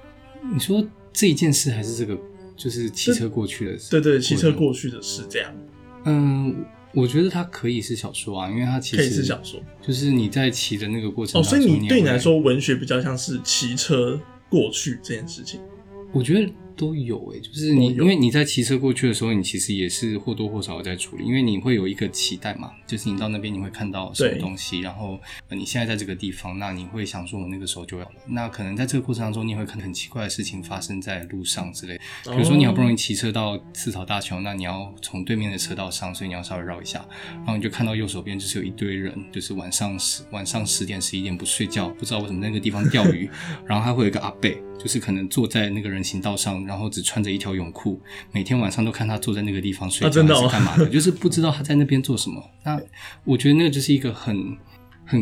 [0.52, 2.18] 你说这一件事，还是这个
[2.56, 3.90] 就是骑车过去的事？
[3.90, 5.52] 对对，骑车过去的事，这样。
[6.04, 6.64] 嗯。
[6.92, 11.40] 我觉得它可以是小说啊，因为它其实可以是小说，就是你在骑的那个过程。
[11.40, 15.60] 哦，所以你对你来说，文学比较像是骑车过去这件事情。
[16.12, 16.52] 我觉得。
[16.80, 28.12] 都有诶，就是你，因为你在骑车过去的时候，你其实也是或多或少在处理，因为你会有一个期待嘛，就是你到那边你会看到什么东西，然后你现在在这个地方，那你会想说，我那个时候就要了。
[28.26, 37.04] 那可能在这个过程当中，你会看很奇怪的事情发生在路上之类，比如说你好不容易骑车到四草大桥，那你要从对面的车道上，所以你要稍微绕一下，
[37.36, 43.28] 然后你就看到右手边就是有一堆人，就是晚上十晚上十点十一点不睡觉，不知道为什么那个地方钓鱼，
[43.66, 44.56] 然后还会有一个阿贝。
[44.82, 48.00] 就是可能坐在那个人行道上，然后只穿着一条泳裤，
[48.32, 52.42] 每天晚上都看他坐在那个地方睡觉是干嘛的， 就是不知道他在那边做什么。
[52.64, 52.80] 那
[53.24, 54.56] 我觉得那个就是一个很
[55.04, 55.20] 很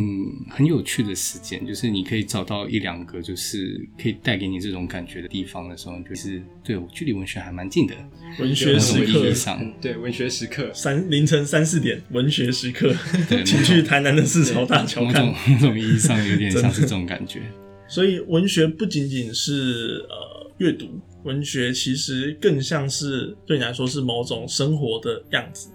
[0.51, 7.95] 很有趣的时间，就是你可以找到一两个就是可以带给你这种感觉的地方的时候，就是对距离文学还蛮近的。
[8.39, 12.95] 文学时刻上，对文学时刻，三凌晨三四点，文学时刻，
[13.45, 15.27] 请去台南的四朝大桥看。
[15.27, 17.43] 某种意义上有点 像是这种感觉。
[17.89, 20.87] 所以文学不仅仅是呃阅读，
[21.25, 25.71] 文学其实更像是对你来说是某种生活的样子，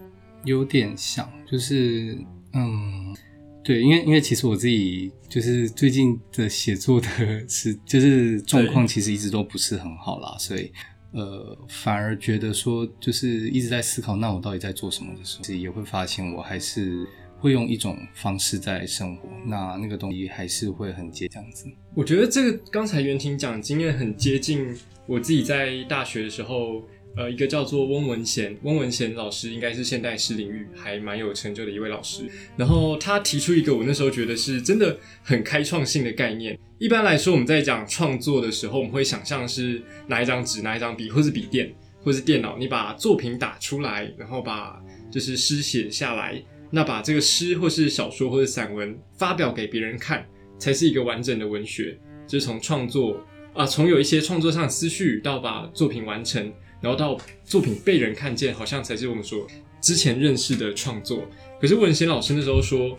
[0.45, 2.15] 有点像，就是
[2.54, 3.15] 嗯，
[3.63, 7.08] 对，因为因为其实我自己就是最近的写作的
[7.49, 10.71] 是就是状况其实一直都不是很好啦，所以
[11.13, 17.08] 呃反而觉得说就是一直在思考，那我到底在做什么的时候，自己也会发现我还是。
[17.43, 21.65] 会用一种方式在生活，那那个东西还是会很接这样子。
[21.93, 24.73] 我觉得这个刚才袁婷讲经验很接近
[25.06, 26.82] 我自己在大学的时候，
[27.17, 32.23] 呃，一个叫做翁文贤，翁文贤老师应该是现代诗领域还蛮有成就的一位老师。
[32.56, 36.58] 然后他提出一个我那时候觉得是真的很开创性的概念。
[36.79, 46.41] 一般来说，我们在讲创作的时候，我们会想象是拿一张纸、拿一张笔，或是笔电，或是电脑，你把作品打出来，然后把就是诗写下来。
[46.76, 50.26] 那把这个诗或是小说或者散文发表给别人看，
[50.58, 51.96] 才是一个完整的文学。
[52.28, 59.46] 就是从创作啊，从有一些创作上的思绪，到把作品完成，然后到作品被人看见，好像才是我们说
[59.82, 61.24] 之前认识的创作。
[61.62, 62.98] 可是文贤老师那时候说，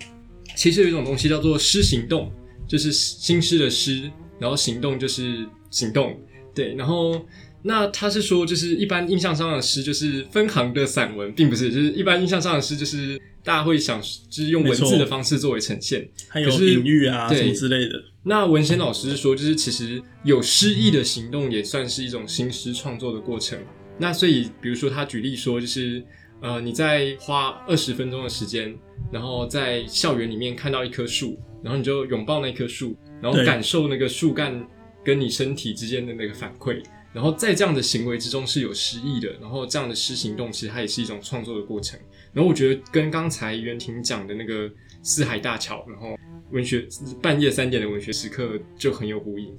[0.55, 2.31] 其实有一种东西叫做诗行动，
[2.69, 4.09] 就是新诗的诗，
[4.39, 6.17] 然后行动就是行动，
[6.55, 7.21] 对，然后。
[7.67, 18.03] 那他是说，就是一般印象上的诗就是分行的散文，并不是，就是一般印象上的诗就是大家会想，就是用文字的方式作为呈现，还有隐喻啊什么之类的。
[18.23, 23.59] 那文贤老师是说，就是其实有诗意的行动也算是一种新诗创作的过程。
[23.99, 26.03] 那所以，比如说他举例说，就是
[26.41, 28.75] 呃，你在花二十分钟的时间，
[29.13, 34.67] 然后在校园里面看到一棵树，然后你就拥抱那棵树，然后感受那个树干
[35.05, 36.83] 跟你身体之间的那个反馈。
[37.13, 41.97] 然后在这样的行为之中是有诗意的，然后这样的诗行动其实它也是一种创作的过程。
[42.35, 44.71] 然后我觉得跟刚才袁婷讲的那个
[45.03, 46.19] 四海大桥，然后
[46.51, 46.87] 文学
[47.23, 49.55] 半夜三点的文学时刻就很有呼应。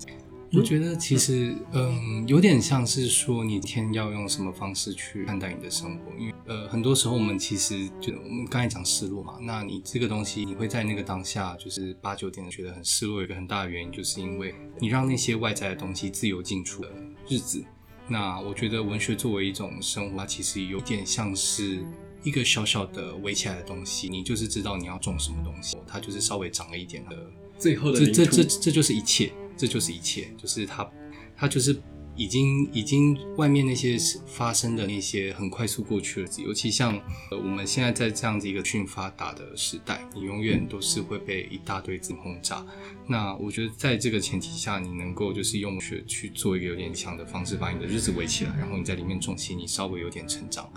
[0.53, 6.11] 我觉得其实，嗯，有点像是说，你天要用什么方式去看待你的生活？
[6.17, 16.89] 因为，呃，很多时候我们其实就我们刚才讲失落嘛，那你这个东西，你会在那个当下，就是八九点觉得很失落，有一个很大的原因，就是因为你让那些外在的东西自由进出的
[17.28, 17.61] 日子。
[18.07, 21.84] 那我觉得文学作为一种生活，它其实有点像是
[22.26, 29.32] 一个小小的围起来的东西，你就是知道你要种什么东西，它就是稍微长了一点的，最后的这这这这就是一切。
[29.57, 30.86] 这就是一切，就是它，
[31.34, 31.73] 它就是
[32.17, 36.93] 已经已经外面那些发生的那些很快速过去了，尤其像
[37.32, 42.65] 呃我们现在在这样子一个讯发达的时代，你永远都是会被一大堆字轰炸。
[43.07, 50.69] 那我觉得在这个前提下，你能够就是用学去做一个有点强的方式，把你的日子围起来，然后你在里面种起你稍微有点成长，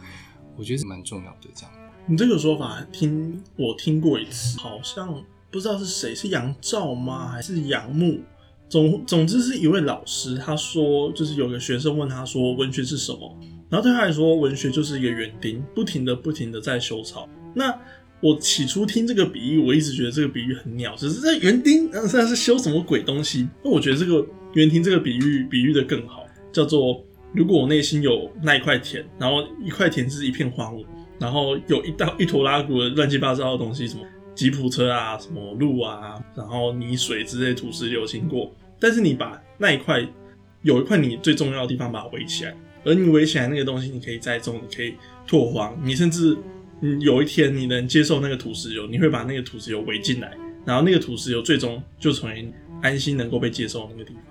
[0.58, 1.48] 我觉得是蛮重要的。
[1.54, 1.72] 这样，
[2.06, 7.28] 你这个说法听我听过一次，好像不知道是谁，是杨照吗？
[7.28, 8.20] 还是杨牧？
[8.68, 13.34] 总总之是一位老师，他说就是有个学生问他说文学是什么，
[13.70, 17.26] 然后对他来说文学就是一个园丁，不停的不停的在修草。
[17.54, 17.74] 那
[18.20, 23.48] 我起初听这个比喻，我一直觉得这个比喻很鸟，只是在园丁，现在是修什么鬼东西？
[23.64, 27.02] 那我觉得这个园丁这个比喻比喻的更好，叫做
[27.32, 30.84] 如果我内心有那一块田，然后一块田是一片荒芜，
[31.18, 34.02] 然后有一道一坨拉古的乱七八糟的东西，什么？
[34.34, 40.00] 吉普车啊，什么路啊，然后泥水之类土石流经过，但是你把那一块
[40.62, 42.54] 有一块你最重要的地方把它围起来，
[42.84, 44.94] 而你围起来那个东西，你可以栽种，你可以
[45.26, 46.36] 拓荒，你甚至
[46.82, 52.48] 嗯有一天你能接受那个土石流，你会把那个土石流围进来，然后那个土石流最终就成为
[52.80, 54.22] 安心能够被接受的那个地方。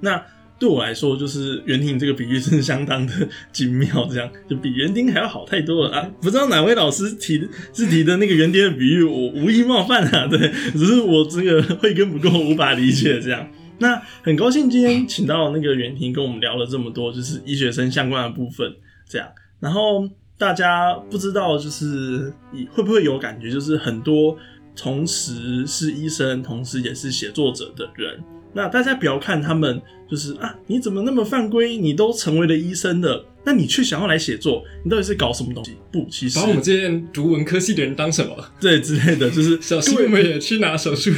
[0.00, 0.24] 那
[0.60, 3.12] 对我来说，就是园丁这个比喻是相当的
[3.50, 6.10] 精妙，这样就比园丁还要好太多了啊！
[6.20, 10.38] 不知道哪位老师提是提的那个园丁的比喻，我无意冒犯啊，对，
[10.72, 13.48] 只是我这个会跟不够，无法理解这样。
[13.78, 18.70] 那很高兴今天请到那个园丁跟我们聊了这么多，就是医学生相关的部分，
[19.08, 19.26] 这样。
[19.60, 20.06] 然后
[20.36, 22.30] 大家不知道就是
[22.70, 24.36] 会不会有感觉，就是很多
[24.76, 28.22] 同时是医生，同时也是写作者的人。
[28.52, 29.80] 那大家不要看他们，
[30.10, 31.76] 就是啊，你怎么那么犯规？
[31.76, 35.76] 你都成为了医生的，那你却想要来写作，你到底是搞什么东西？
[35.92, 38.36] 不，其实把我们这些读文科系的人当什么？
[38.60, 41.12] 对之类的，就是小师妹也去拿手术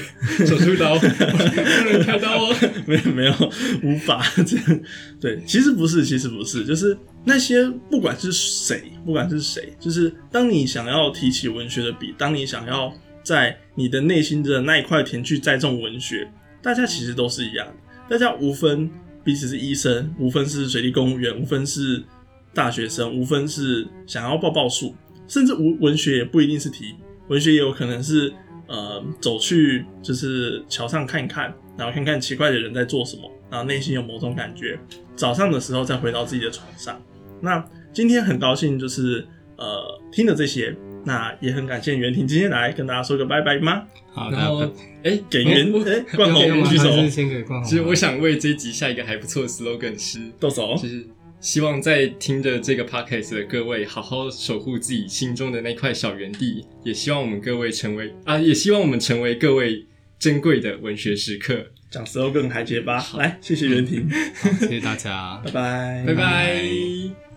[0.45, 1.07] 手术刀，不
[1.91, 2.55] 能开刀哦。
[2.87, 3.33] 没有没有，
[3.83, 4.81] 无法这样。
[5.19, 16.29] 对，其实不是，其实不是，就是那些不管是谁，不管是谁，就是当你想要提起文学的笔，当你想要在你的内心的那一块田去栽种文学。
[16.63, 17.67] 大家其实都是一样，
[18.09, 18.89] 大家无分
[19.25, 22.03] 彼此是医生，无分是水利公务员，无分是
[22.55, 24.95] 大学生，无分是想要报报数，
[25.27, 26.95] 甚至无文学也不一定是题，
[27.29, 28.33] 文学也有可能是
[28.69, 34.79] 呃走去就是桥上看一看，然后看看奇怪的人在做什么，然后内心有某种感觉，
[35.17, 37.01] 早上的时候再回到自己的床上。
[37.41, 40.77] 那今天很高兴就是呃听了这些。
[41.05, 43.83] 那也很感谢袁婷今天来跟大家说个拜拜吗？
[44.13, 44.61] 好，然后
[45.03, 47.69] 哎，给袁哎冠宏举手，先给冠宏。
[47.69, 51.07] 其实我想为这集下一个还不错的 slogan 是，豆手，就是
[51.41, 59.87] 希望在听着这个 podcast 的各位好好守护自己心中的那块小园地，也希望我们各位成为啊，也希望我们成为各位
[60.19, 61.67] 珍贵的文学时刻。
[61.91, 64.09] 讲 slogan 还结巴，来，谢谢袁婷，
[64.61, 67.32] 谢谢大家，拜拜，拜拜。